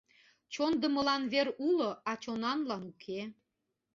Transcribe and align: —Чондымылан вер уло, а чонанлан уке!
—Чондымылан 0.53 1.23
вер 1.33 1.47
уло, 1.67 1.89
а 2.09 2.11
чонанлан 2.23 2.83
уке! 2.91 3.19